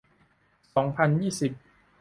[0.73, 1.51] สองพันยี่สิบ